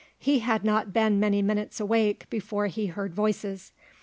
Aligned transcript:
He 0.17 0.39
had 0.39 0.63
not 0.63 0.91
been 0.93 1.19
many 1.19 1.43
minutes 1.43 1.79
awake 1.79 2.27
before 2.31 2.65
he 2.65 2.87
heard 2.87 3.13
voices. 3.13 3.71